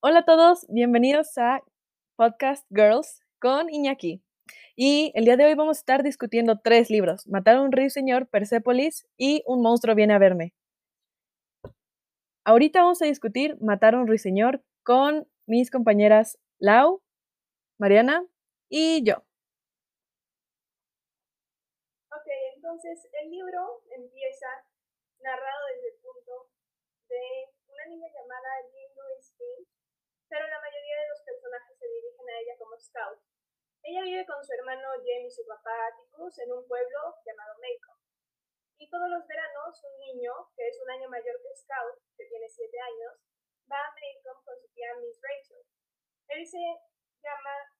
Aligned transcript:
Hola 0.00 0.20
a 0.20 0.24
todos, 0.24 0.64
bienvenidos 0.68 1.36
a 1.38 1.60
Podcast 2.14 2.64
Girls 2.70 3.20
con 3.40 3.68
Iñaki. 3.68 4.22
Y 4.76 5.10
el 5.16 5.24
día 5.24 5.36
de 5.36 5.44
hoy 5.46 5.54
vamos 5.56 5.78
a 5.78 5.80
estar 5.80 6.04
discutiendo 6.04 6.60
tres 6.62 6.88
libros: 6.88 7.26
Matar 7.26 7.56
a 7.56 7.62
un 7.62 7.90
señor, 7.90 8.28
Persepolis 8.28 9.08
y 9.16 9.42
Un 9.44 9.60
monstruo 9.60 9.96
viene 9.96 10.14
a 10.14 10.18
verme. 10.18 10.54
Ahorita 12.44 12.82
vamos 12.82 13.02
a 13.02 13.06
discutir 13.06 13.56
Matar 13.60 13.96
a 13.96 13.98
un 13.98 14.06
ruiseñor 14.06 14.62
con 14.84 15.26
mis 15.46 15.68
compañeras 15.72 16.38
Lau, 16.60 17.02
Mariana 17.76 18.24
y 18.68 19.02
yo. 19.02 19.24
Ok, 22.18 22.26
entonces 22.78 23.10
el 23.10 23.30
libro 23.30 23.82
empieza 23.90 24.46
narrado 25.18 25.66
desde 25.74 25.88
el 25.88 25.98
punto 25.98 26.46
de 27.10 27.50
una 27.66 27.84
niña 27.86 28.06
llamada 28.06 28.62
Jean 28.70 28.94
Louise 28.94 29.34
King, 29.34 29.66
pero 30.28 30.46
la 30.46 30.60
mayoría 30.60 31.02
de 31.02 31.08
los 31.08 31.20
personajes 31.26 31.76
se 31.76 31.88
dirigen 31.88 32.30
a 32.30 32.38
ella 32.38 32.54
como 32.56 32.78
Scout. 32.78 33.18
Ella 33.82 34.02
vive 34.02 34.24
con 34.26 34.44
su 34.44 34.52
hermano 34.52 34.94
Jem 35.02 35.26
y 35.26 35.30
su 35.30 35.44
papá 35.44 35.88
Atticus 35.90 36.38
en 36.38 36.52
un 36.52 36.68
pueblo 36.68 37.18
llamado 37.26 37.58
Macon. 37.58 37.98
Y 38.78 38.88
todos 38.88 39.10
los 39.10 39.26
veranos 39.26 39.82
un 39.82 39.98
niño, 39.98 40.30
que 40.54 40.68
es 40.68 40.78
un 40.78 40.90
año 40.90 41.08
mayor 41.08 41.34
que 41.42 41.56
Scout, 41.56 41.98
que 42.16 42.26
tiene 42.26 42.48
7 42.48 42.78
años, 42.78 43.18
va 43.66 43.90
a 43.90 43.90
Macon 43.90 44.44
con 44.44 44.54
su 44.54 44.68
tía 44.70 44.94
Miss 45.02 45.18
Rachel. 45.20 45.66
Él 46.28 46.46
se 46.46 46.62
llama... 47.26 47.74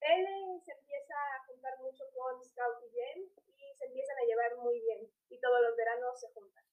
Él 0.00 0.26
se 0.64 0.72
empieza 0.72 1.14
a 1.14 1.46
juntar 1.46 1.78
mucho 1.80 2.04
con 2.14 2.42
Scout 2.44 2.82
y 2.86 2.90
Jen 2.90 3.22
y 3.56 3.74
se 3.76 3.86
empiezan 3.86 4.16
a 4.18 4.26
llevar 4.26 4.56
muy 4.62 4.80
bien 4.80 5.10
y 5.28 5.40
todos 5.40 5.60
los 5.62 5.76
veranos 5.76 6.20
se 6.20 6.28
juntan. 6.32 6.64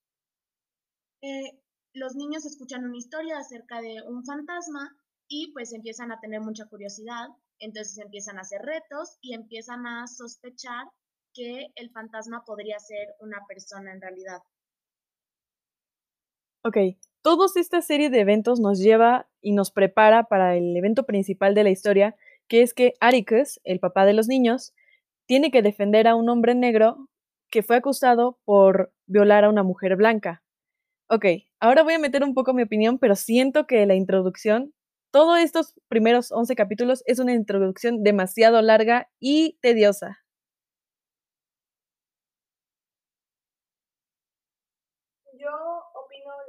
Eh, 1.21 1.61
los 1.93 2.15
niños 2.15 2.45
escuchan 2.45 2.85
una 2.85 2.97
historia 2.97 3.39
acerca 3.39 3.81
de 3.81 4.01
un 4.05 4.23
fantasma 4.25 4.95
y 5.27 5.51
pues 5.53 5.73
empiezan 5.73 6.11
a 6.11 6.19
tener 6.19 6.41
mucha 6.41 6.65
curiosidad, 6.67 7.29
entonces 7.59 7.97
empiezan 7.97 8.37
a 8.37 8.41
hacer 8.41 8.61
retos 8.61 9.17
y 9.21 9.33
empiezan 9.33 9.87
a 9.87 10.05
sospechar 10.07 10.85
que 11.33 11.67
el 11.75 11.89
fantasma 11.91 12.43
podría 12.45 12.79
ser 12.79 13.15
una 13.19 13.45
persona 13.47 13.91
en 13.91 14.01
realidad. 14.01 14.39
Ok, 16.63 16.77
toda 17.21 17.45
esta 17.55 17.81
serie 17.81 18.09
de 18.09 18.21
eventos 18.21 18.59
nos 18.59 18.79
lleva 18.79 19.29
y 19.41 19.51
nos 19.51 19.71
prepara 19.71 20.23
para 20.23 20.55
el 20.55 20.75
evento 20.75 21.05
principal 21.05 21.53
de 21.53 21.63
la 21.63 21.69
historia, 21.69 22.15
que 22.47 22.61
es 22.61 22.73
que 22.73 22.93
Aricus, 22.99 23.59
el 23.63 23.79
papá 23.79 24.05
de 24.05 24.13
los 24.13 24.27
niños, 24.27 24.73
tiene 25.27 25.51
que 25.51 25.61
defender 25.61 26.07
a 26.07 26.15
un 26.15 26.29
hombre 26.29 26.55
negro 26.55 27.09
que 27.49 27.63
fue 27.63 27.77
acusado 27.77 28.39
por 28.45 28.93
violar 29.07 29.43
a 29.45 29.49
una 29.49 29.63
mujer 29.63 29.95
blanca. 29.95 30.43
Ok, 31.09 31.25
ahora 31.59 31.83
voy 31.83 31.93
a 31.93 31.99
meter 31.99 32.23
un 32.23 32.33
poco 32.33 32.53
mi 32.53 32.63
opinión, 32.63 32.99
pero 32.99 33.15
siento 33.15 33.67
que 33.67 33.85
la 33.85 33.95
introducción, 33.95 34.73
todos 35.11 35.39
estos 35.39 35.73
primeros 35.87 36.31
11 36.31 36.55
capítulos, 36.55 37.03
es 37.05 37.19
una 37.19 37.33
introducción 37.33 38.03
demasiado 38.03 38.61
larga 38.61 39.09
y 39.19 39.57
tediosa. 39.61 40.25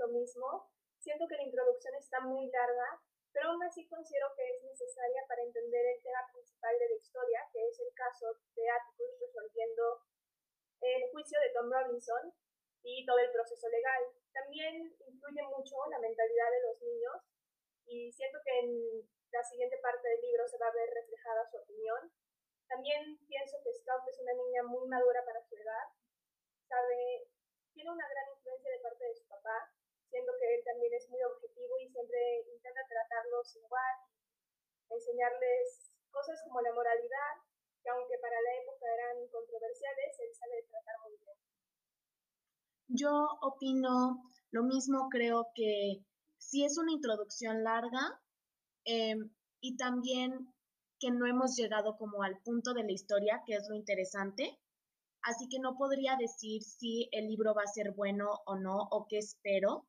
mismo. 0.09 0.71
Siento 0.99 1.27
que 1.29 1.37
la 1.37 1.45
introducción 1.45 1.95
está 1.95 2.21
muy 2.21 2.47
larga, 2.51 3.01
pero 3.37 3.53
aún 3.53 3.63
así 3.69 3.85
considero 3.85 4.33
que 4.33 4.49
es 4.49 4.65
necesaria 4.65 5.21
para 5.29 5.45
entender 5.45 5.85
el 5.85 6.01
tema 6.01 6.25
principal 6.33 6.73
de 6.81 6.89
la 6.89 6.97
historia, 6.97 7.45
que 7.53 7.69
es 7.69 7.79
el 7.85 7.93
caso 7.93 8.33
de 8.57 8.65
Atticus 8.65 9.21
resolviendo 9.21 10.01
el 10.81 11.11
juicio 11.13 11.39
de 11.45 11.53
Tom 11.53 11.69
Robinson 11.69 12.33
y 12.81 13.05
todo 13.05 13.19
el 13.19 13.31
proceso 13.31 13.69
legal. 13.69 14.09
También 14.33 14.89
influye 15.05 15.43
mucho 15.53 15.77
la 15.91 15.99
mentalidad 15.99 16.49
de 16.49 16.63
los 16.65 16.81
niños 16.81 17.21
y 17.85 18.11
siento 18.11 18.41
que 18.43 18.59
en 18.59 19.05
la 19.31 19.45
siguiente 19.45 19.77
parte 19.85 20.09
del 20.09 20.23
libro 20.23 20.49
se 20.49 20.57
va 20.57 20.69
a 20.69 20.73
ver 20.73 20.89
reflejada 20.97 21.45
su 21.45 21.59
opinión. 21.59 22.09
También 22.69 23.21
pienso 23.29 23.61
que 23.63 23.75
Scout 23.75 24.09
es 24.09 24.19
una 24.19 24.33
niña 24.33 24.63
muy 24.63 24.89
madura 24.89 25.23
para 25.27 25.45
su 25.45 25.57
edad, 25.57 25.93
sabe, 26.67 27.29
tiene 27.75 27.91
una 27.93 28.09
gran 28.09 28.33
influencia 28.33 28.73
de 28.73 28.81
parte 28.81 29.05
de 29.05 29.15
su 29.15 29.29
papá 29.29 29.77
siento 30.11 30.33
que 30.39 30.55
él 30.55 30.65
también 30.65 30.93
es 30.95 31.09
muy 31.11 31.23
objetivo 31.23 31.79
y 31.79 31.89
siempre 31.89 32.19
intenta 32.49 32.81
tratarlos 33.37 33.57
igual, 33.57 33.97
enseñarles 34.91 35.93
cosas 36.11 36.41
como 36.45 36.61
la 36.61 36.73
moralidad, 36.73 37.33
que 37.83 37.91
aunque 37.91 38.19
para 38.21 38.41
la 38.41 38.63
época 38.63 38.87
eran 38.87 39.29
controversiales, 39.29 40.21
él 40.21 40.35
sabe 40.35 40.67
tratar 40.69 40.95
muy 41.05 41.17
bien. 41.19 41.37
Yo 42.89 43.11
opino 43.43 44.33
lo 44.51 44.63
mismo, 44.63 45.09
creo 45.11 45.49
que 45.55 46.05
sí 46.39 46.65
es 46.65 46.79
una 46.79 46.93
introducción 46.93 47.63
larga 47.63 48.21
em, 48.85 49.31
y 49.61 49.77
también 49.77 50.53
que 50.99 51.11
no 51.11 51.27
hemos 51.27 51.57
llegado 51.57 51.97
como 51.99 52.23
al 52.23 52.41
punto 52.43 52.73
de 52.73 52.85
la 52.85 52.93
historia, 52.93 53.43
que 53.45 53.55
es 53.55 53.67
lo 53.69 53.75
interesante. 53.75 54.59
Así 55.23 55.49
que 55.49 55.59
no 55.59 55.77
podría 55.77 56.17
decir 56.17 56.63
si 56.63 57.09
el 57.11 57.27
libro 57.27 57.53
va 57.53 57.63
a 57.63 57.73
ser 57.73 57.93
bueno 57.93 58.31
o 58.47 58.55
no, 58.57 58.89
o 58.91 59.07
qué 59.09 59.19
espero, 59.19 59.87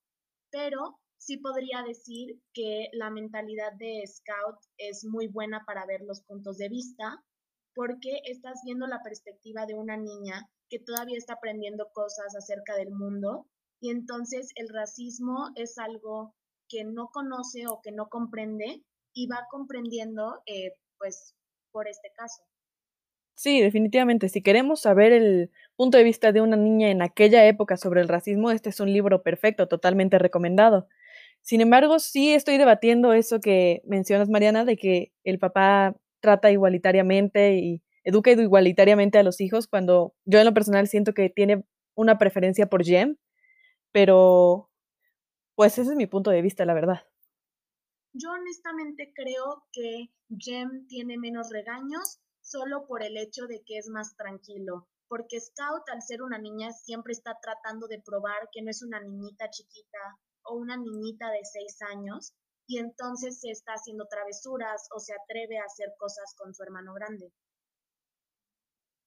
pero 0.49 0.99
sí 1.17 1.37
podría 1.37 1.83
decir 1.83 2.39
que 2.53 2.89
la 2.93 3.09
mentalidad 3.09 3.73
de 3.77 4.03
Scout 4.05 4.59
es 4.77 5.05
muy 5.05 5.27
buena 5.27 5.63
para 5.65 5.85
ver 5.85 6.01
los 6.01 6.21
puntos 6.21 6.57
de 6.57 6.69
vista, 6.69 7.23
porque 7.75 8.21
estás 8.25 8.61
viendo 8.65 8.87
la 8.87 9.01
perspectiva 9.03 9.65
de 9.65 9.75
una 9.75 9.97
niña 9.97 10.49
que 10.69 10.79
todavía 10.79 11.17
está 11.17 11.33
aprendiendo 11.33 11.89
cosas 11.93 12.35
acerca 12.35 12.75
del 12.75 12.91
mundo 12.91 13.47
y 13.79 13.91
entonces 13.91 14.51
el 14.55 14.69
racismo 14.69 15.49
es 15.55 15.77
algo 15.77 16.33
que 16.67 16.83
no 16.83 17.09
conoce 17.11 17.67
o 17.67 17.79
que 17.81 17.91
no 17.91 18.09
comprende 18.09 18.83
y 19.13 19.27
va 19.27 19.47
comprendiendo 19.49 20.41
eh, 20.45 20.73
pues 20.97 21.35
por 21.71 21.87
este 21.87 22.09
caso. 22.15 22.43
Sí, 23.35 23.61
definitivamente. 23.61 24.29
Si 24.29 24.41
queremos 24.41 24.81
saber 24.81 25.13
el 25.13 25.51
punto 25.75 25.99
de 25.99 26.03
vista 26.03 26.31
de 26.31 26.41
una 26.41 26.57
niña 26.57 26.89
en 26.89 27.03
aquella 27.03 27.45
época 27.45 27.77
sobre 27.77 28.01
el 28.01 28.07
racismo, 28.07 28.49
este 28.49 28.69
es 28.69 28.79
un 28.79 28.91
libro 28.91 29.21
perfecto, 29.21 29.67
totalmente 29.67 30.17
recomendado. 30.17 30.87
Sin 31.47 31.61
embargo, 31.61 31.97
sí 31.99 32.33
estoy 32.33 32.57
debatiendo 32.57 33.13
eso 33.13 33.39
que 33.39 33.81
mencionas, 33.85 34.27
Mariana, 34.27 34.65
de 34.65 34.75
que 34.75 35.13
el 35.23 35.39
papá 35.39 35.95
trata 36.19 36.51
igualitariamente 36.51 37.55
y 37.55 37.81
educa 38.03 38.31
igualitariamente 38.31 39.17
a 39.17 39.23
los 39.23 39.39
hijos, 39.39 39.65
cuando 39.65 40.13
yo 40.25 40.39
en 40.39 40.45
lo 40.45 40.53
personal 40.53 40.89
siento 40.89 41.13
que 41.13 41.29
tiene 41.29 41.63
una 41.95 42.17
preferencia 42.17 42.67
por 42.67 42.83
Jem, 42.83 43.15
pero 43.93 44.69
pues 45.55 45.77
ese 45.77 45.91
es 45.91 45.95
mi 45.95 46.05
punto 46.05 46.31
de 46.31 46.41
vista, 46.41 46.65
la 46.65 46.73
verdad. 46.73 47.07
Yo 48.11 48.29
honestamente 48.31 49.13
creo 49.15 49.63
que 49.71 50.09
Jem 50.37 50.85
tiene 50.89 51.17
menos 51.17 51.47
regaños 51.49 52.19
solo 52.41 52.85
por 52.87 53.03
el 53.03 53.15
hecho 53.15 53.47
de 53.47 53.63
que 53.65 53.77
es 53.77 53.87
más 53.87 54.17
tranquilo, 54.17 54.89
porque 55.07 55.39
Scout 55.39 55.87
al 55.93 56.01
ser 56.01 56.23
una 56.23 56.39
niña 56.39 56.71
siempre 56.73 57.13
está 57.13 57.37
tratando 57.41 57.87
de 57.87 58.01
probar 58.01 58.49
que 58.51 58.61
no 58.61 58.69
es 58.69 58.83
una 58.83 58.99
niñita 58.99 59.49
chiquita 59.49 59.97
o 60.47 60.55
una 60.55 60.77
niñita 60.77 61.29
de 61.31 61.43
seis 61.43 61.77
años 61.81 62.33
y 62.67 62.79
entonces 62.79 63.39
se 63.39 63.49
está 63.49 63.73
haciendo 63.73 64.07
travesuras 64.07 64.89
o 64.93 64.99
se 64.99 65.13
atreve 65.13 65.57
a 65.57 65.63
hacer 65.63 65.93
cosas 65.97 66.35
con 66.37 66.53
su 66.53 66.63
hermano 66.63 66.93
grande. 66.93 67.31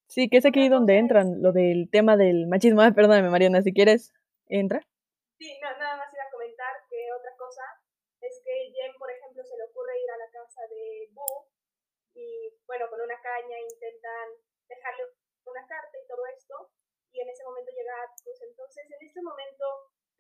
Sí, 0.09 0.29
que 0.29 0.39
es 0.39 0.47
aquí 0.47 0.69
donde 0.69 0.99
entran 0.99 1.41
lo 1.43 1.53
del 1.53 1.89
tema 1.91 2.17
del 2.17 2.49
machismo. 2.49 2.81
Ah, 2.81 2.91
perdóname, 2.91 3.31
Mariana, 3.31 3.63
si 3.63 3.73
quieres, 3.73 4.13
entra. 4.49 4.81
Sí, 5.39 5.47
nada 5.63 5.97
más 5.97 6.13
iba 6.13 6.25
a 6.25 6.33
comentar 6.33 6.75
que 6.89 6.99
otra 7.15 7.31
cosa 7.37 7.63
es 8.21 8.43
que 8.45 8.73
Jen, 8.75 8.93
por 8.99 9.11
ejemplo, 9.11 9.45
se 9.45 9.57
le 9.57 9.65
ocurre 9.65 9.95
ir 10.03 10.11
a 10.11 10.19
la 10.19 10.31
casa 10.33 10.63
de 10.69 11.09
Boo 11.13 11.47
y 12.15 12.53
bueno, 12.67 12.91
con 12.91 13.01
una 13.01 13.21
caña 13.23 13.57
intentan 13.61 14.27
dejarle 14.69 15.05
una 15.45 15.67
carta 15.67 15.95
y 15.95 16.07
todo 16.07 16.27
esto, 16.37 16.71
y 17.13 17.21
en 17.21 17.29
ese 17.29 17.45
momento 17.45 17.71
llega 17.71 18.03
Atticus. 18.03 18.43
Entonces, 18.43 18.85
en 18.91 19.07
este 19.07 19.23
momento 19.23 19.65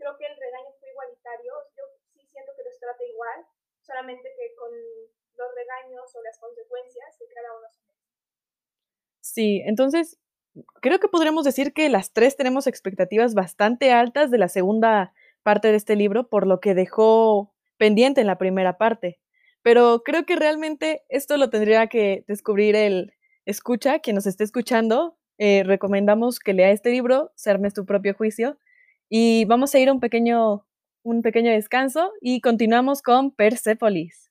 creo 0.00 0.16
que 0.16 0.26
el 0.26 0.36
regaño 0.36 0.72
fue 0.80 0.88
igualitario, 0.88 1.52
yo 1.76 1.84
sí 2.12 2.24
siento 2.24 2.52
que 2.56 2.64
los 2.64 2.78
trata 2.80 3.04
igual, 3.04 3.46
solamente 3.80 4.32
que 4.34 4.54
con 4.56 4.72
los 4.72 5.54
regaños 5.54 6.14
o 6.16 6.22
las 6.22 6.38
consecuencias 6.38 7.18
de 7.18 7.26
cada 7.28 7.52
uno 7.52 7.68
son 7.70 7.90
Sí, 9.20 9.62
entonces 9.66 10.18
creo 10.80 10.98
que 10.98 11.08
podríamos 11.08 11.44
decir 11.44 11.72
que 11.72 11.88
las 11.88 12.12
tres 12.12 12.36
tenemos 12.36 12.66
expectativas 12.66 13.34
bastante 13.34 13.92
altas 13.92 14.30
de 14.30 14.38
la 14.38 14.48
segunda 14.48 15.12
parte 15.42 15.68
de 15.68 15.76
este 15.76 15.94
libro, 15.94 16.28
por 16.28 16.46
lo 16.46 16.60
que 16.60 16.74
dejó 16.74 17.54
pendiente 17.76 18.20
en 18.20 18.26
la 18.26 18.38
primera 18.38 18.78
parte. 18.78 19.20
Pero 19.62 20.02
creo 20.04 20.24
que 20.24 20.36
realmente 20.36 21.04
esto 21.08 21.36
lo 21.36 21.50
tendría 21.50 21.86
que 21.86 22.24
descubrir 22.26 22.74
el 22.74 23.12
escucha, 23.44 23.98
quien 24.00 24.16
nos 24.16 24.26
esté 24.26 24.44
escuchando. 24.44 25.18
Eh, 25.38 25.62
recomendamos 25.64 26.38
que 26.38 26.54
lea 26.54 26.70
este 26.70 26.90
libro, 26.90 27.32
se 27.34 27.50
arme 27.50 27.70
tu 27.70 27.84
propio 27.84 28.14
juicio. 28.14 28.58
Y 29.12 29.44
vamos 29.46 29.74
a 29.74 29.80
ir 29.80 29.88
a 29.88 29.92
un 29.92 29.98
pequeño, 29.98 30.64
un 31.02 31.22
pequeño 31.22 31.50
descanso 31.50 32.12
y 32.20 32.40
continuamos 32.40 33.02
con 33.02 33.32
Persepolis. 33.32 34.30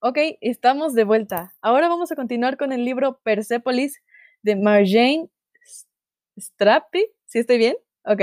Ok, 0.00 0.18
estamos 0.42 0.92
de 0.92 1.04
vuelta. 1.04 1.54
Ahora 1.62 1.88
vamos 1.88 2.12
a 2.12 2.16
continuar 2.16 2.58
con 2.58 2.72
el 2.72 2.84
libro 2.84 3.18
Persepolis 3.22 4.02
de 4.42 4.56
Marjane 4.56 5.30
Strappi, 6.38 7.06
si 7.24 7.38
estoy 7.38 7.56
bien? 7.56 7.76
Ok. 8.04 8.20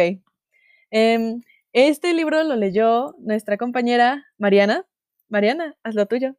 Em, 0.92 1.42
este 1.78 2.14
libro 2.14 2.42
lo 2.46 2.56
leyó 2.56 3.16
nuestra 3.20 3.58
compañera 3.58 4.24
Mariana. 4.38 4.86
Mariana, 5.28 5.76
haz 5.84 5.94
lo 5.94 6.06
tuyo. 6.06 6.36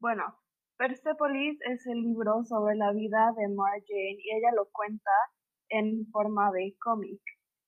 Bueno, 0.00 0.24
Persepolis 0.78 1.58
es 1.70 1.86
el 1.86 2.00
libro 2.00 2.44
sobre 2.44 2.76
la 2.76 2.92
vida 2.92 3.34
de 3.36 3.46
Marjane 3.48 4.16
y 4.24 4.36
ella 4.36 4.52
lo 4.56 4.70
cuenta 4.72 5.10
en 5.68 6.06
forma 6.10 6.50
de 6.52 6.74
cómic. 6.82 7.20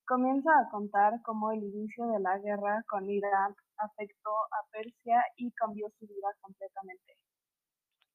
Comienza 0.06 0.48
a 0.52 0.70
contar 0.70 1.20
cómo 1.22 1.52
el 1.52 1.62
inicio 1.62 2.06
de 2.06 2.20
la 2.20 2.38
guerra 2.38 2.82
con 2.88 3.10
Irán 3.10 3.54
afectó 3.76 4.30
a 4.30 4.64
Persia 4.72 5.22
y 5.36 5.52
cambió 5.52 5.90
su 5.98 6.06
vida 6.06 6.28
completamente. 6.40 7.12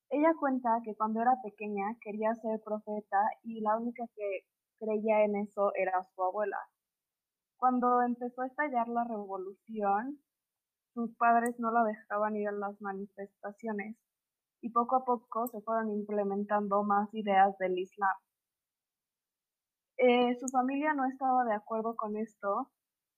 Ella 0.09 0.33
cuenta 0.39 0.81
que 0.83 0.95
cuando 0.95 1.21
era 1.21 1.35
pequeña 1.43 1.85
quería 2.01 2.33
ser 2.33 2.59
profeta 2.65 3.21
y 3.43 3.61
la 3.61 3.77
única 3.77 4.05
que 4.15 4.45
creía 4.79 5.23
en 5.23 5.35
eso 5.35 5.71
era 5.75 6.03
su 6.15 6.23
abuela. 6.23 6.57
Cuando 7.61 8.01
empezó 8.01 8.41
a 8.41 8.47
estallar 8.47 8.87
la 8.87 9.03
revolución, 9.03 10.17
sus 10.95 11.15
padres 11.15 11.59
no 11.59 11.71
la 11.71 11.83
dejaban 11.83 12.35
ir 12.35 12.47
a 12.47 12.53
las 12.53 12.81
manifestaciones 12.81 13.95
y 14.61 14.71
poco 14.71 14.95
a 14.95 15.05
poco 15.05 15.47
se 15.49 15.61
fueron 15.61 15.91
implementando 15.91 16.81
más 16.83 17.13
ideas 17.13 17.55
del 17.59 17.77
Islam. 17.77 18.17
Eh, 19.97 20.35
su 20.39 20.47
familia 20.47 20.95
no 20.95 21.05
estaba 21.05 21.45
de 21.45 21.53
acuerdo 21.53 21.95
con 21.95 22.17
esto, 22.17 22.71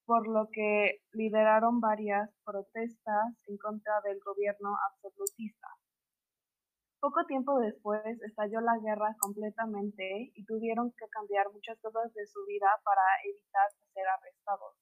por 0.05 0.27
lo 0.27 0.49
que 0.51 0.99
lideraron 1.13 1.79
varias 1.79 2.29
protestas 2.43 3.33
en 3.47 3.57
contra 3.57 4.01
del 4.01 4.19
gobierno 4.19 4.75
absolutista. 4.89 5.69
Poco 7.03 7.25
tiempo 7.25 7.59
después 7.59 7.99
estalló 8.21 8.61
la 8.61 8.79
guerra 8.79 9.13
completamente 9.19 10.31
y 10.33 10.45
tuvieron 10.45 10.93
que 10.93 11.05
cambiar 11.09 11.51
muchas 11.51 11.77
cosas 11.81 12.13
de 12.13 12.25
su 12.27 12.45
vida 12.45 12.79
para 12.85 13.01
evitar 13.25 13.69
ser 13.93 14.07
arrestados. 14.07 14.77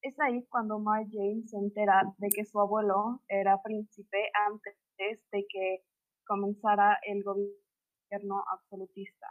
Es 0.00 0.18
ahí 0.20 0.42
cuando 0.48 0.82
Jane 0.82 1.42
se 1.44 1.58
entera 1.58 2.00
de 2.16 2.28
que 2.30 2.46
su 2.46 2.58
abuelo 2.60 3.20
era 3.28 3.60
príncipe 3.60 4.30
antes 4.48 4.74
de 5.30 5.44
que 5.50 5.84
comenzara 6.24 6.96
el 7.02 7.22
gobierno 7.22 8.42
absolutista. 8.56 9.28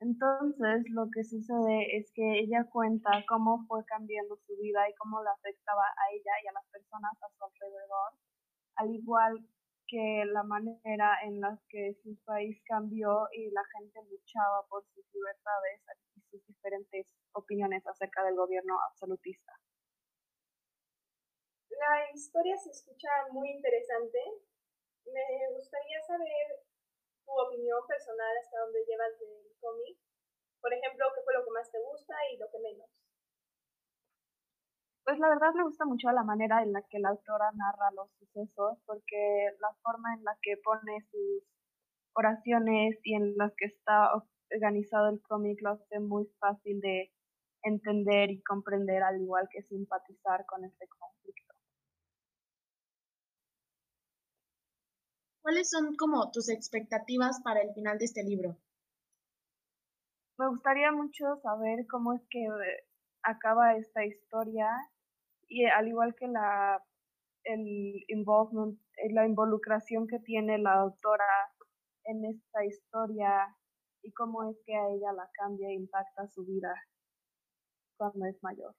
Entonces, 0.00 0.90
lo 0.90 1.06
que 1.14 1.22
sucede 1.22 1.98
es 1.98 2.10
que 2.14 2.40
ella 2.40 2.66
cuenta 2.68 3.10
cómo 3.28 3.64
fue 3.68 3.84
cambiando 3.84 4.34
su 4.44 4.56
vida 4.56 4.90
y 4.90 4.94
cómo 4.96 5.22
le 5.22 5.30
afectaba 5.30 5.84
a 5.86 6.12
ella 6.12 6.32
y 6.42 6.48
a 6.48 6.52
las 6.52 6.66
personas 6.66 7.12
a 7.22 7.28
su 7.30 7.44
alrededor, 7.44 8.10
al 8.74 8.90
igual 8.90 9.46
que 9.88 10.24
la 10.26 10.42
manera 10.42 11.18
en 11.22 11.40
la 11.40 11.58
que 11.68 11.94
su 12.02 12.16
país 12.24 12.60
cambió 12.66 13.28
y 13.32 13.50
la 13.50 13.62
gente 13.76 14.00
luchaba 14.10 14.66
por 14.68 14.84
sus 14.94 15.04
libertades 15.12 15.80
y 16.14 16.20
sus 16.30 16.44
diferentes 16.46 17.06
opiniones 17.32 17.86
acerca 17.86 18.24
del 18.24 18.34
gobierno 18.34 18.78
absolutista. 18.90 19.52
La 21.70 22.10
historia 22.12 22.56
se 22.56 22.70
escucha 22.70 23.08
muy 23.30 23.50
interesante. 23.50 24.18
Me 25.04 25.52
gustaría 25.52 26.00
saber 26.02 26.64
tu 27.24 27.32
opinión 27.32 27.86
personal 27.86 28.36
hasta 28.38 28.58
donde 28.60 28.84
llevas 28.86 29.18
del 29.20 29.52
cómic. 29.60 29.98
Por 30.60 30.72
ejemplo, 30.72 31.06
¿qué 31.14 31.22
fue 31.22 31.34
lo 31.34 31.44
que 31.44 31.50
más 31.50 31.70
te 31.70 31.78
gusta 31.78 32.14
y 32.32 32.38
lo 32.38 32.50
que 32.50 32.58
menos? 32.58 33.05
Pues 35.06 35.20
la 35.20 35.28
verdad 35.28 35.54
me 35.54 35.62
gusta 35.62 35.84
mucho 35.84 36.10
la 36.10 36.24
manera 36.24 36.64
en 36.64 36.72
la 36.72 36.82
que 36.82 36.98
la 36.98 37.10
autora 37.10 37.52
narra 37.52 37.92
los 37.92 38.10
sucesos, 38.18 38.76
porque 38.86 39.50
la 39.60 39.72
forma 39.80 40.12
en 40.14 40.24
la 40.24 40.36
que 40.42 40.56
pone 40.56 41.00
sus 41.12 41.44
oraciones 42.12 42.98
y 43.04 43.14
en 43.14 43.36
las 43.36 43.54
que 43.56 43.66
está 43.66 44.10
organizado 44.52 45.10
el 45.10 45.22
cómic 45.22 45.60
lo 45.62 45.70
hace 45.70 46.00
muy 46.00 46.26
fácil 46.40 46.80
de 46.80 47.12
entender 47.62 48.32
y 48.32 48.42
comprender, 48.42 49.04
al 49.04 49.20
igual 49.20 49.46
que 49.48 49.62
simpatizar 49.62 50.44
con 50.44 50.64
este 50.64 50.88
conflicto. 50.88 51.54
¿Cuáles 55.40 55.70
son 55.70 55.94
como 55.94 56.32
tus 56.32 56.48
expectativas 56.48 57.40
para 57.44 57.62
el 57.62 57.72
final 57.74 57.98
de 57.98 58.06
este 58.06 58.24
libro? 58.24 58.56
Me 60.36 60.48
gustaría 60.48 60.90
mucho 60.90 61.36
saber 61.44 61.86
cómo 61.86 62.12
es 62.14 62.22
que 62.28 62.42
eh, 62.42 62.86
acaba 63.22 63.76
esta 63.76 64.04
historia 64.04 64.68
y 65.48 65.64
eh, 65.64 65.70
al 65.70 65.88
igual 65.88 66.14
que 66.14 66.28
la 66.28 66.82
el 67.46 68.04
involvement, 68.08 68.78
eh, 68.96 69.12
la 69.12 69.26
involucración 69.26 70.06
que 70.06 70.18
tiene 70.18 70.58
la 70.58 70.74
autora 70.74 71.24
en 72.04 72.24
esta 72.24 72.64
historia 72.64 73.56
y 74.02 74.12
cómo 74.12 74.48
es 74.50 74.56
que 74.64 74.74
a 74.74 74.88
ella 74.88 75.12
la 75.12 75.28
cambia 75.32 75.68
e 75.68 75.74
impacta 75.74 76.26
su 76.28 76.44
vida 76.44 76.74
cuando 77.96 78.26
es 78.26 78.42
mayor. 78.42 78.74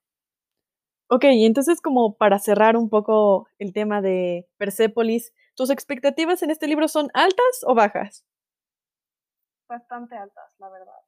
Ok, 1.10 1.24
y 1.24 1.46
entonces 1.46 1.80
como 1.80 2.16
para 2.16 2.38
cerrar 2.38 2.76
un 2.76 2.90
poco 2.90 3.48
el 3.58 3.72
tema 3.72 4.02
de 4.02 4.46
Persepolis, 4.58 5.32
¿tus 5.54 5.70
expectativas 5.70 6.42
en 6.42 6.50
este 6.50 6.66
libro 6.66 6.86
son 6.88 7.08
altas 7.14 7.64
o 7.66 7.74
bajas? 7.74 8.26
Bastante 9.68 10.16
altas, 10.16 10.54
la 10.58 10.68
verdad. 10.68 11.00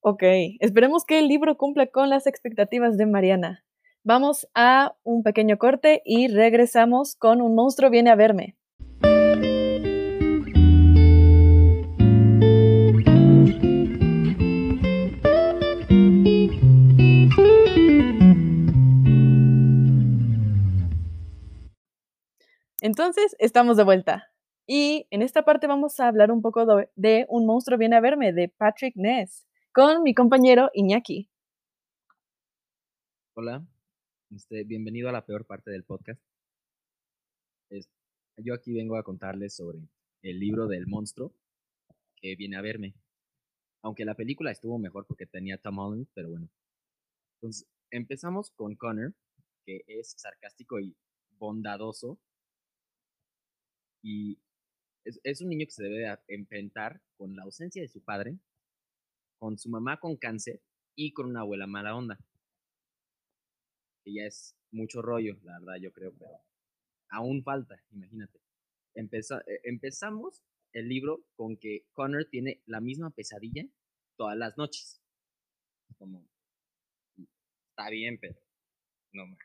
Ok, 0.00 0.22
esperemos 0.60 1.04
que 1.04 1.18
el 1.18 1.28
libro 1.28 1.56
cumpla 1.56 1.86
con 1.86 2.10
las 2.10 2.26
expectativas 2.26 2.96
de 2.96 3.06
Mariana. 3.06 3.64
Vamos 4.08 4.46
a 4.54 4.94
un 5.02 5.24
pequeño 5.24 5.58
corte 5.58 6.00
y 6.04 6.28
regresamos 6.28 7.16
con 7.16 7.42
Un 7.42 7.56
monstruo 7.56 7.90
viene 7.90 8.10
a 8.10 8.14
verme. 8.14 8.56
Entonces, 22.80 23.34
estamos 23.40 23.76
de 23.76 23.82
vuelta. 23.82 24.30
Y 24.68 25.08
en 25.10 25.22
esta 25.22 25.42
parte 25.42 25.66
vamos 25.66 25.98
a 25.98 26.06
hablar 26.06 26.30
un 26.30 26.42
poco 26.42 26.64
de 26.94 27.26
Un 27.28 27.44
monstruo 27.44 27.76
viene 27.76 27.96
a 27.96 28.00
verme 28.00 28.32
de 28.32 28.54
Patrick 28.56 28.94
Ness 28.94 29.44
con 29.72 30.04
mi 30.04 30.14
compañero 30.14 30.70
Iñaki. 30.74 31.28
Hola, 33.34 33.66
este, 34.34 34.64
bienvenido 34.64 35.08
a 35.08 35.12
la 35.12 35.24
peor 35.24 35.46
parte 35.46 35.70
del 35.70 35.84
podcast. 35.84 36.20
yo 38.38 38.54
aquí 38.54 38.72
vengo 38.72 38.96
a 38.96 39.02
contarles 39.02 39.54
sobre 39.54 39.78
el 40.22 40.38
libro 40.38 40.66
del 40.66 40.86
monstruo 40.86 41.32
que 42.16 42.36
viene 42.36 42.56
a 42.56 42.62
verme. 42.62 42.94
Aunque 43.82 44.04
la 44.04 44.14
película 44.14 44.50
estuvo 44.50 44.78
mejor 44.78 45.06
porque 45.06 45.26
tenía 45.26 45.58
Tom 45.58 45.78
Holland, 45.78 46.08
pero 46.14 46.30
bueno. 46.30 46.50
Entonces, 47.36 47.68
empezamos 47.90 48.50
con 48.50 48.74
Connor, 48.74 49.14
que 49.64 49.84
es 49.86 50.14
sarcástico 50.16 50.80
y 50.80 50.96
bondadoso. 51.38 52.18
Y 54.02 54.38
es, 55.04 55.20
es 55.22 55.40
un 55.40 55.50
niño 55.50 55.66
que 55.66 55.72
se 55.72 55.84
debe 55.84 56.18
enfrentar 56.28 57.00
con 57.16 57.36
la 57.36 57.44
ausencia 57.44 57.80
de 57.80 57.88
su 57.88 58.02
padre, 58.02 58.38
con 59.38 59.56
su 59.56 59.70
mamá 59.70 60.00
con 60.00 60.16
cáncer 60.16 60.60
y 60.96 61.12
con 61.12 61.26
una 61.26 61.40
abuela 61.40 61.66
mala 61.66 61.94
onda 61.94 62.18
que 64.06 64.14
ya 64.14 64.22
es 64.24 64.56
mucho 64.70 65.02
rollo, 65.02 65.36
la 65.42 65.58
verdad, 65.58 65.76
yo 65.80 65.92
creo, 65.92 66.14
pero 66.16 66.30
aún 67.08 67.42
falta, 67.42 67.82
imagínate. 67.90 68.38
Eh, 68.94 69.60
empezamos 69.64 70.44
el 70.72 70.88
libro 70.88 71.26
con 71.34 71.56
que 71.56 71.86
Connor 71.92 72.26
tiene 72.30 72.62
la 72.66 72.80
misma 72.80 73.10
pesadilla 73.10 73.66
todas 74.16 74.38
las 74.38 74.56
noches. 74.56 75.02
Como, 75.98 76.24
está 77.70 77.90
bien, 77.90 78.18
pero 78.20 78.40
no 79.12 79.26
más. 79.26 79.40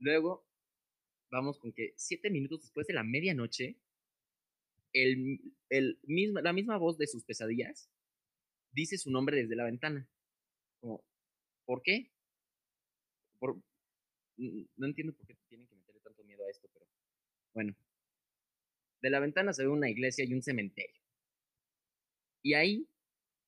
Luego, 0.00 0.46
vamos 1.30 1.58
con 1.58 1.72
que 1.72 1.94
siete 1.96 2.28
minutos 2.28 2.60
después 2.60 2.86
de 2.86 2.94
la 2.94 3.04
medianoche, 3.04 3.80
el, 4.92 5.40
el 5.70 5.98
la 6.42 6.52
misma 6.52 6.76
voz 6.76 6.98
de 6.98 7.06
sus 7.06 7.24
pesadillas 7.24 7.90
dice 8.72 8.98
su 8.98 9.10
nombre 9.10 9.38
desde 9.38 9.56
la 9.56 9.64
ventana. 9.64 10.06
Como, 10.80 11.02
¿por 11.64 11.80
qué? 11.82 12.12
No 13.46 14.86
entiendo 14.86 15.12
por 15.14 15.26
qué 15.26 15.34
tienen 15.48 15.66
que 15.66 15.76
meterle 15.76 16.00
tanto 16.00 16.24
miedo 16.24 16.44
a 16.44 16.50
esto, 16.50 16.68
pero 16.72 16.86
bueno. 17.54 17.74
De 19.02 19.10
la 19.10 19.20
ventana 19.20 19.52
se 19.52 19.62
ve 19.62 19.68
una 19.68 19.88
iglesia 19.88 20.24
y 20.24 20.34
un 20.34 20.42
cementerio. 20.42 21.00
Y 22.42 22.54
ahí 22.54 22.88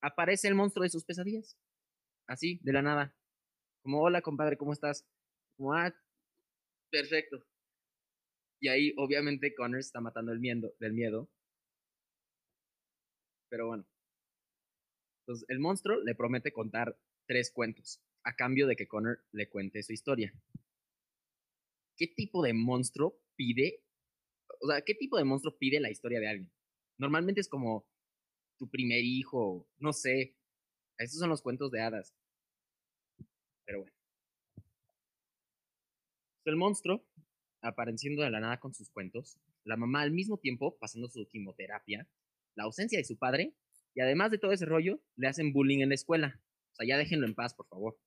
aparece 0.01 0.49
el 0.49 0.55
monstruo 0.55 0.83
de 0.83 0.91
sus 0.91 1.05
pesadillas. 1.05 1.59
Así, 2.27 2.59
de 2.63 2.73
la 2.73 2.83
nada. 2.83 3.15
Como, 3.83 4.01
hola 4.01 4.23
compadre, 4.23 4.57
¿cómo 4.57 4.73
estás? 4.73 5.07
Como, 5.57 5.75
ah, 5.75 5.95
perfecto. 6.91 7.45
Y 8.61 8.69
ahí, 8.69 8.95
obviamente, 8.97 9.55
Connor 9.55 9.81
está 9.81 10.01
matando 10.01 10.33
el 10.33 10.39
miedo, 10.39 10.75
del 10.79 10.93
miedo. 10.93 11.29
Pero 13.49 13.67
bueno. 13.67 13.85
Entonces, 15.21 15.45
el 15.49 15.59
monstruo 15.59 16.01
le 16.01 16.15
promete 16.15 16.53
contar 16.53 16.97
tres 17.27 17.51
cuentos 17.51 18.01
a 18.25 18.35
cambio 18.35 18.67
de 18.67 18.77
que 18.77 18.87
Connor 18.87 19.25
le 19.33 19.49
cuente 19.49 19.83
su 19.83 19.93
historia. 19.93 20.33
¿Qué 21.97 22.07
tipo 22.07 22.43
de 22.43 22.53
monstruo 22.53 23.21
pide 23.37 23.85
O 24.61 24.69
sea, 24.69 24.83
¿qué 24.83 24.95
tipo 24.95 25.17
de 25.17 25.25
monstruo 25.25 25.57
pide 25.59 25.81
la 25.81 25.91
historia 25.91 26.21
de 26.21 26.29
alguien? 26.29 26.53
Normalmente 26.99 27.41
es 27.41 27.49
como 27.49 27.87
tu 28.59 28.69
primer 28.69 29.03
hijo, 29.05 29.69
no 29.79 29.93
sé. 29.93 30.37
Estos 30.99 31.19
son 31.19 31.31
los 31.31 31.43
cuentos 31.43 31.71
de 31.71 31.81
hadas. 31.81 32.15
Pero 33.65 33.81
bueno. 33.81 33.97
El 36.45 36.57
monstruo, 36.57 37.05
apareciendo 37.61 38.23
de 38.23 38.31
la 38.31 38.41
nada 38.41 38.59
con 38.59 38.75
sus 38.75 38.91
cuentos, 38.91 39.39
la 39.65 39.77
mamá 39.77 40.03
al 40.03 40.11
mismo 40.11 40.39
tiempo 40.39 40.77
pasando 40.79 41.09
su 41.09 41.27
quimioterapia, 41.29 42.09
la 42.55 42.65
ausencia 42.65 42.99
de 42.99 43.05
su 43.05 43.17
padre, 43.17 43.55
y 43.95 44.01
además 44.01 44.31
de 44.31 44.39
todo 44.39 44.53
ese 44.53 44.67
rollo, 44.67 45.01
le 45.17 45.29
hacen 45.29 45.53
bullying 45.53 45.81
en 45.81 45.91
la 45.91 45.95
escuela. 45.95 46.41
O 46.73 46.75
sea, 46.75 46.87
ya 46.87 46.97
déjenlo 46.97 47.27
en 47.27 47.35
paz, 47.35 47.55
por 47.55 47.67
favor. 47.69 47.99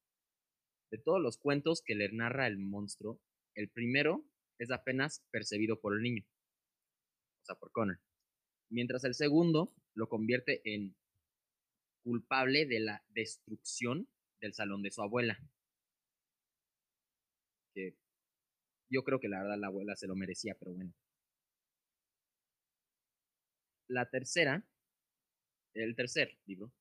De 0.95 1.01
todos 1.01 1.21
los 1.21 1.37
cuentos 1.37 1.81
que 1.85 1.93
le 1.93 2.09
narra 2.13 2.47
el 2.47 2.57
monstruo, 2.57 3.19
el 3.53 3.69
primero 3.69 4.25
es 4.57 4.71
apenas 4.71 5.25
percibido 5.29 5.81
por 5.81 5.93
el 5.93 6.01
niño, 6.01 6.23
o 6.23 7.45
sea, 7.45 7.55
por 7.55 7.73
Connor. 7.73 7.99
Mientras 8.69 9.03
el 9.03 9.13
segundo 9.13 9.75
lo 9.93 10.07
convierte 10.07 10.61
en 10.63 10.95
culpable 12.01 12.65
de 12.65 12.79
la 12.79 13.03
destrucción 13.09 14.07
del 14.39 14.53
salón 14.53 14.83
de 14.83 14.91
su 14.91 15.01
abuela. 15.01 15.37
Que 17.73 17.97
yo 18.89 19.03
creo 19.03 19.19
que 19.19 19.27
la 19.27 19.43
verdad 19.43 19.57
la 19.59 19.67
abuela 19.67 19.97
se 19.97 20.07
lo 20.07 20.15
merecía, 20.15 20.55
pero 20.57 20.75
bueno. 20.75 20.93
La 23.89 24.09
tercera, 24.09 24.65
el 25.73 25.93
tercer 25.97 26.39
libro, 26.45 26.71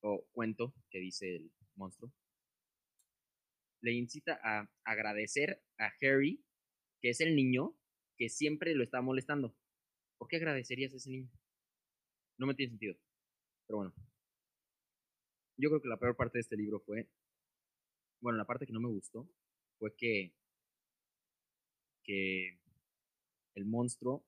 o 0.00 0.26
cuento 0.32 0.74
que 0.90 0.98
dice 0.98 1.36
el 1.36 1.52
monstruo, 1.76 2.12
le 3.86 3.92
incita 3.92 4.40
a 4.42 4.68
agradecer 4.84 5.62
a 5.78 5.92
Harry, 6.00 6.44
que 7.00 7.10
es 7.10 7.20
el 7.20 7.36
niño 7.36 7.78
que 8.18 8.28
siempre 8.28 8.74
lo 8.74 8.82
está 8.82 9.00
molestando. 9.00 9.56
¿Por 10.18 10.26
qué 10.26 10.36
agradecerías 10.36 10.92
a 10.92 10.96
ese 10.96 11.10
niño? 11.10 11.30
No 12.36 12.48
me 12.48 12.54
tiene 12.54 12.70
sentido. 12.70 12.96
Pero 13.68 13.76
bueno. 13.76 13.94
Yo 15.56 15.68
creo 15.68 15.80
que 15.80 15.88
la 15.88 16.00
peor 16.00 16.16
parte 16.16 16.38
de 16.38 16.40
este 16.40 16.56
libro 16.56 16.80
fue, 16.80 17.08
bueno, 18.20 18.36
la 18.38 18.44
parte 18.44 18.66
que 18.66 18.72
no 18.72 18.80
me 18.80 18.88
gustó 18.88 19.30
fue 19.78 19.94
que, 19.96 20.34
que 22.02 22.58
el 23.54 23.66
monstruo 23.66 24.26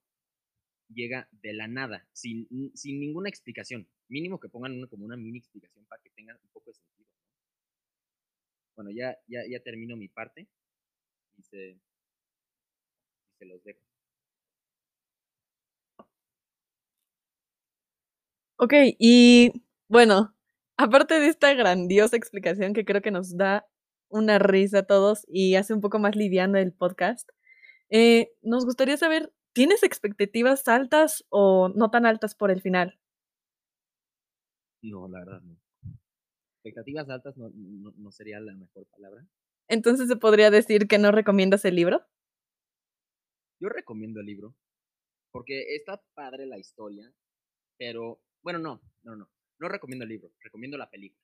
llega 0.88 1.28
de 1.32 1.52
la 1.52 1.66
nada, 1.66 2.08
sin, 2.12 2.48
sin 2.74 3.00
ninguna 3.00 3.28
explicación. 3.28 3.88
Mínimo 4.08 4.38
que 4.38 4.48
pongan 4.48 4.86
como 4.86 5.04
una 5.04 5.16
mini 5.16 5.38
explicación 5.38 5.84
para 5.86 6.00
que 6.00 6.10
tenga 6.10 6.38
un 6.40 6.50
poco 6.50 6.70
de 6.70 6.74
sentido. 6.74 6.97
Bueno, 8.78 8.92
ya, 8.92 9.14
ya, 9.28 9.42
ya 9.50 9.60
termino 9.60 9.96
mi 9.96 10.08
parte 10.08 10.48
y 11.38 11.42
se, 11.44 11.70
y 11.70 11.80
se 13.38 13.46
los 13.46 13.62
dejo. 13.64 13.80
Ok, 18.56 18.72
y 18.98 19.52
bueno, 19.88 20.34
aparte 20.76 21.20
de 21.20 21.28
esta 21.28 21.54
grandiosa 21.54 22.16
explicación 22.16 22.72
que 22.74 22.84
creo 22.84 23.02
que 23.02 23.10
nos 23.12 23.36
da 23.36 23.66
una 24.08 24.38
risa 24.38 24.80
a 24.80 24.82
todos 24.86 25.24
y 25.28 25.54
hace 25.54 25.74
un 25.74 25.80
poco 25.80 25.98
más 25.98 26.16
liviano 26.16 26.58
el 26.58 26.72
podcast, 26.72 27.28
eh, 27.90 28.30
nos 28.42 28.64
gustaría 28.66 28.96
saber, 28.96 29.32
¿tienes 29.54 29.82
expectativas 29.84 30.68
altas 30.68 31.24
o 31.30 31.70
no 31.70 31.90
tan 31.90 32.06
altas 32.06 32.34
por 32.34 32.50
el 32.50 32.62
final? 32.62 32.98
No, 34.82 35.06
la 35.08 35.20
verdad 35.20 35.40
no. 35.42 35.56
Expectativas 36.62 37.08
altas 37.08 37.36
no, 37.36 37.50
no, 37.54 37.92
no 37.96 38.10
sería 38.10 38.40
la 38.40 38.54
mejor 38.54 38.86
palabra. 38.86 39.26
Entonces 39.68 40.08
se 40.08 40.16
podría 40.16 40.50
decir 40.50 40.88
que 40.88 40.98
no 40.98 41.12
recomiendas 41.12 41.64
el 41.64 41.76
libro. 41.76 42.04
Yo 43.60 43.68
recomiendo 43.68 44.20
el 44.20 44.26
libro 44.26 44.54
porque 45.30 45.76
está 45.76 46.02
padre 46.14 46.46
la 46.46 46.58
historia, 46.58 47.12
pero 47.78 48.20
bueno, 48.42 48.58
no, 48.58 48.80
no, 49.02 49.16
no. 49.16 49.30
No 49.60 49.68
recomiendo 49.68 50.04
el 50.04 50.10
libro, 50.10 50.30
recomiendo 50.40 50.78
la 50.78 50.88
película. 50.88 51.22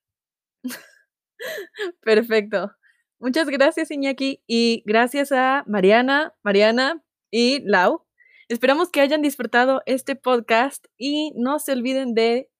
Perfecto. 2.00 2.72
Muchas 3.20 3.48
gracias, 3.48 3.90
Iñaki, 3.90 4.42
y 4.46 4.82
gracias 4.86 5.30
a 5.30 5.64
Mariana, 5.66 6.34
Mariana 6.42 7.04
y 7.30 7.60
Lau. 7.60 8.04
Esperamos 8.48 8.90
que 8.90 9.00
hayan 9.00 9.22
disfrutado 9.22 9.82
este 9.86 10.16
podcast 10.16 10.86
y 10.98 11.32
no 11.36 11.58
se 11.60 11.72
olviden 11.72 12.14
de 12.14 12.50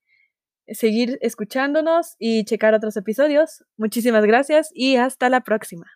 seguir 0.68 1.18
escuchándonos 1.20 2.16
y 2.18 2.44
checar 2.44 2.74
otros 2.74 2.96
episodios. 2.96 3.64
Muchísimas 3.76 4.24
gracias 4.24 4.70
y 4.74 4.96
hasta 4.96 5.28
la 5.28 5.40
próxima. 5.42 5.86